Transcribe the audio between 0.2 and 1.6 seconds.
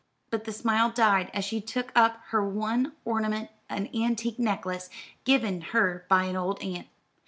But the smile died as